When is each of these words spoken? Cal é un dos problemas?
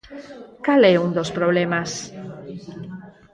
Cal 0.65 0.81
é 0.91 0.95
un 1.05 1.09
dos 1.17 1.29
problemas? 1.37 1.91